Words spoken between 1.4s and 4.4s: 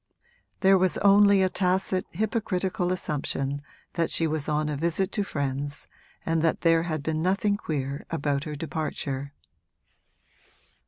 a tacit hypocritical assumption that she